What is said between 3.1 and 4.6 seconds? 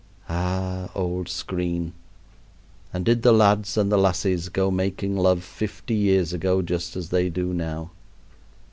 the lads and the lassies